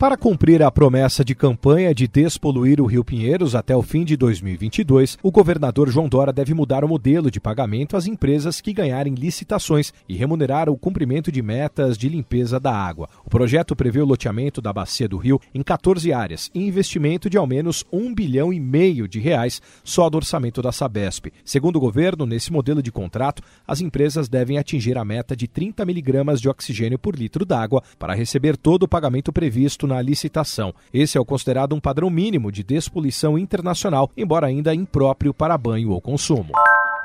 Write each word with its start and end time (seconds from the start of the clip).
Para 0.00 0.16
cumprir 0.16 0.62
a 0.62 0.70
promessa 0.70 1.22
de 1.22 1.34
campanha 1.34 1.94
de 1.94 2.08
despoluir 2.08 2.80
o 2.80 2.86
Rio 2.86 3.04
Pinheiros 3.04 3.54
até 3.54 3.76
o 3.76 3.82
fim 3.82 4.02
de 4.02 4.16
2022, 4.16 5.18
o 5.22 5.30
governador 5.30 5.90
João 5.90 6.08
Dora 6.08 6.32
deve 6.32 6.54
mudar 6.54 6.82
o 6.82 6.88
modelo 6.88 7.30
de 7.30 7.38
pagamento 7.38 7.98
às 7.98 8.06
empresas 8.06 8.62
que 8.62 8.72
ganharem 8.72 9.12
licitações 9.12 9.92
e 10.08 10.16
remunerar 10.16 10.70
o 10.70 10.78
cumprimento 10.78 11.30
de 11.30 11.42
metas 11.42 11.98
de 11.98 12.08
limpeza 12.08 12.58
da 12.58 12.74
água. 12.74 13.10
O 13.26 13.28
projeto 13.28 13.76
prevê 13.76 14.00
o 14.00 14.06
loteamento 14.06 14.62
da 14.62 14.72
bacia 14.72 15.06
do 15.06 15.18
Rio 15.18 15.38
em 15.54 15.62
14 15.62 16.10
áreas 16.14 16.50
e 16.54 16.66
investimento 16.66 17.28
de 17.28 17.36
ao 17.36 17.46
menos 17.46 17.84
um 17.92 18.14
bilhão 18.14 18.54
e 18.54 18.58
meio 18.58 19.06
de 19.06 19.20
reais 19.20 19.60
só 19.84 20.08
do 20.08 20.16
orçamento 20.16 20.62
da 20.62 20.72
Sabesp. 20.72 21.26
Segundo 21.44 21.76
o 21.76 21.80
governo, 21.80 22.24
nesse 22.24 22.50
modelo 22.50 22.82
de 22.82 22.90
contrato, 22.90 23.42
as 23.68 23.82
empresas 23.82 24.30
devem 24.30 24.56
atingir 24.56 24.96
a 24.96 25.04
meta 25.04 25.36
de 25.36 25.46
30 25.46 25.84
miligramas 25.84 26.40
de 26.40 26.48
oxigênio 26.48 26.98
por 26.98 27.14
litro 27.14 27.44
d'água 27.44 27.82
para 27.98 28.14
receber 28.14 28.56
todo 28.56 28.84
o 28.84 28.88
pagamento 28.88 29.30
previsto 29.30 29.89
na 29.90 30.00
licitação. 30.00 30.72
Esse 30.92 31.18
é 31.18 31.20
o 31.20 31.24
considerado 31.24 31.74
um 31.74 31.80
padrão 31.80 32.08
mínimo 32.08 32.50
de 32.50 32.62
despoluição 32.62 33.38
internacional, 33.38 34.10
embora 34.16 34.46
ainda 34.46 34.74
impróprio 34.74 35.34
para 35.34 35.58
banho 35.58 35.90
ou 35.90 36.00
consumo. 36.00 36.52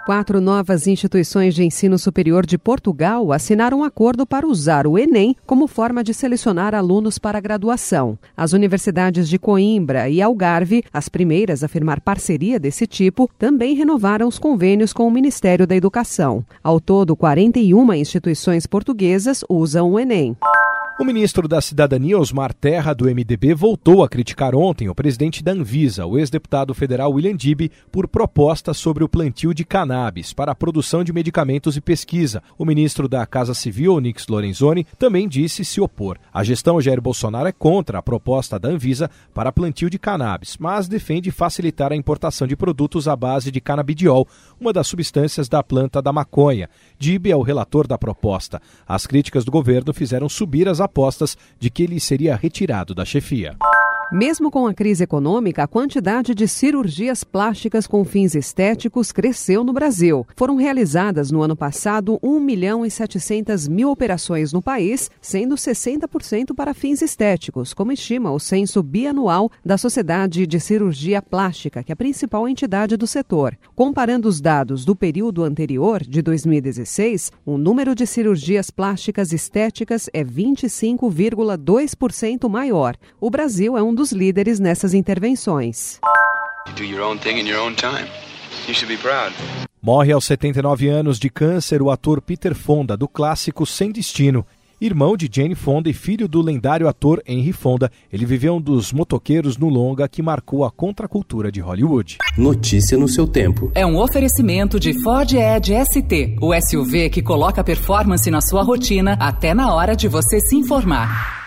Quatro 0.06 0.40
novas 0.40 0.86
instituições 0.86 1.56
de 1.56 1.64
ensino 1.64 1.98
superior 1.98 2.46
de 2.46 2.60
Portugal 2.60 3.32
assinaram 3.32 3.80
um 3.80 3.84
acordo 3.84 4.24
para 4.24 4.46
usar 4.46 4.86
o 4.86 5.00
Enem 5.00 5.36
como 5.48 5.66
forma 5.66 6.04
de 6.04 6.14
selecionar 6.14 6.76
alunos 6.76 7.18
para 7.18 7.40
a 7.40 7.42
graduação. 7.42 8.16
As 8.38 8.54
universidades 8.54 9.28
de 9.28 9.40
Coimbra 9.40 10.08
e 10.08 10.22
Algarve, 10.22 10.84
as 10.94 11.10
primeiras 11.10 11.64
a 11.64 11.68
firmar 11.68 12.02
parceria 12.02 12.60
desse 12.60 12.86
tipo, 12.86 13.28
também 13.40 13.74
renovaram 13.74 14.28
os 14.28 14.38
convênios 14.38 14.94
com 14.94 15.08
o 15.08 15.12
Ministério 15.12 15.66
da 15.66 15.76
Educação. 15.76 16.46
Ao 16.64 16.80
todo, 16.80 17.16
41 17.16 17.92
instituições 17.94 18.68
portuguesas 18.68 19.44
usam 19.50 19.94
o 19.94 20.00
Enem. 20.00 20.38
O 20.98 21.04
ministro 21.04 21.46
da 21.46 21.60
Cidadania, 21.60 22.18
Osmar 22.18 22.54
Terra, 22.54 22.94
do 22.94 23.04
MDB, 23.04 23.54
voltou 23.54 24.02
a 24.02 24.08
criticar 24.08 24.56
ontem 24.56 24.88
o 24.88 24.96
presidente 24.96 25.44
da 25.44 25.52
Anvisa, 25.52 26.06
o 26.06 26.18
ex-deputado 26.18 26.74
federal 26.74 27.12
William 27.12 27.36
Dibby, 27.36 27.70
por 27.92 28.08
proposta 28.08 28.74
sobre 28.74 29.04
o 29.04 29.10
plantio 29.10 29.54
de 29.54 29.66
cannabis 29.66 30.32
para 30.32 30.54
a 30.54 30.56
produção 30.56 31.04
de 31.04 31.12
medicamentos 31.12 31.76
e 31.76 31.82
pesquisa. 31.82 32.42
O 32.58 32.64
ministro 32.64 33.10
da 33.10 33.26
Casa 33.26 33.54
Civil, 33.54 34.00
Nix 34.00 34.26
Lorenzoni, 34.30 34.88
também 34.98 35.28
disse 35.28 35.66
se 35.66 35.82
opor. 35.82 36.18
A 36.34 36.46
gestão 36.46 36.80
Jair 36.80 37.02
Bolsonaro 37.02 37.50
é 37.50 37.52
contra 37.52 38.00
a 38.00 38.02
proposta 38.02 38.58
da 38.58 38.70
Anvisa 38.70 39.12
para 39.34 39.52
plantio 39.52 39.90
de 39.90 40.00
cannabis, 40.00 40.56
mas 40.58 40.88
defende 40.88 41.30
facilitar 41.30 41.92
a 41.92 41.96
importação 41.98 42.48
de 42.48 42.56
produtos 42.56 43.06
à 43.06 43.18
base 43.18 43.52
de 43.52 43.60
canabidiol, 43.60 44.26
uma 44.58 44.72
das 44.72 44.88
substâncias 44.88 45.50
da 45.50 45.62
planta 45.62 46.02
da 46.02 46.14
maconha. 46.14 46.70
Dibby 46.98 47.32
é 47.32 47.36
o 47.36 47.42
relator 47.42 47.86
da 47.86 47.98
proposta. 47.98 48.62
As 48.88 49.06
críticas 49.06 49.44
do 49.44 49.52
governo 49.52 49.94
fizeram 49.94 50.30
subir 50.30 50.70
as 50.70 50.85
apostas 50.86 51.38
de 51.60 51.70
que 51.70 51.84
ele 51.84 52.00
seria 52.00 52.36
retirado 52.36 52.96
da 52.96 53.04
chefia. 53.04 53.58
Mesmo 54.16 54.50
com 54.50 54.66
a 54.66 54.74
crise 54.74 55.04
econômica, 55.04 55.64
a 55.64 55.68
quantidade 55.68 56.34
de 56.34 56.48
cirurgias 56.48 57.26
plásticas 57.26 57.86
com 57.86 58.06
fins 58.06 58.34
estéticos 58.34 59.12
cresceu 59.12 59.62
no 59.62 59.74
Brasil. 59.74 60.26
Foram 60.38 60.56
realizadas 60.56 61.32
no 61.32 61.42
ano 61.42 61.54
passado 61.54 62.18
1 62.24 62.40
milhão 62.40 62.86
e 62.86 62.90
700 62.90 63.68
mil 63.68 63.92
operações 63.92 64.54
no 64.54 64.62
país, 64.62 65.12
sendo 65.20 65.56
60% 65.56 66.56
para 66.56 66.74
fins 66.74 67.02
estéticos, 67.02 67.74
como 67.74 67.92
estima 67.92 68.32
o 68.32 68.40
censo 68.40 68.82
bianual 68.82 69.52
da 69.66 69.78
Sociedade 69.78 70.48
de 70.48 70.62
Cirurgia 70.62 71.22
Plástica, 71.22 71.84
que 71.84 71.92
é 71.92 71.94
a 71.94 71.98
principal 71.98 72.48
entidade 72.48 72.96
do 72.96 73.06
setor. 73.06 73.58
Comparando 73.76 74.30
os 74.30 74.40
dados 74.40 74.86
do 74.86 74.96
período 74.96 75.44
anterior, 75.44 76.02
de 76.02 76.22
2016, 76.22 77.34
o 77.46 77.58
número 77.58 77.94
de 77.94 78.08
cirurgias 78.08 78.72
plásticas 78.72 79.34
estéticas 79.34 80.10
é 80.14 80.24
25,2% 80.24 82.48
maior. 82.48 82.96
O 83.20 83.30
Brasil 83.30 83.78
é 83.78 83.84
um 83.84 84.05
dos 84.06 84.12
líderes 84.12 84.60
nessas 84.60 84.94
intervenções. 84.94 86.00
Morre 89.82 90.12
aos 90.12 90.26
79 90.26 90.88
anos 90.88 91.18
de 91.18 91.30
câncer 91.30 91.82
o 91.82 91.90
ator 91.90 92.22
Peter 92.22 92.54
Fonda, 92.54 92.96
do 92.96 93.08
clássico 93.08 93.66
Sem 93.66 93.92
Destino. 93.92 94.46
Irmão 94.80 95.16
de 95.18 95.30
Jane 95.32 95.56
Fonda 95.56 95.90
e 95.90 95.94
filho 95.94 96.28
do 96.28 96.42
lendário 96.42 96.88
ator 96.88 97.24
Henry 97.26 97.54
Fonda, 97.54 97.90
ele 98.12 98.26
viveu 98.26 98.56
um 98.56 98.62
dos 98.62 98.92
motoqueiros 98.92 99.58
no 99.58 99.70
longa 99.70 100.08
que 100.08 100.22
marcou 100.22 100.66
a 100.66 100.70
contracultura 100.70 101.52
de 101.52 101.62
Hollywood. 101.62 102.18
Notícia 102.38 102.98
no 102.98 103.08
seu 103.08 103.26
tempo. 103.26 103.72
É 103.74 103.86
um 103.86 103.98
oferecimento 103.98 104.80
de 104.80 104.94
Ford 105.02 105.32
Edge 105.34 105.74
ST, 105.74 106.36
o 106.42 106.54
SUV 106.54 107.10
que 107.10 107.24
coloca 107.24 107.64
performance 107.64 108.30
na 108.30 108.42
sua 108.42 108.62
rotina 108.62 109.14
até 109.20 109.54
na 109.54 109.74
hora 109.74 109.96
de 109.96 110.08
você 110.08 110.40
se 110.42 110.56
informar. 110.56 111.45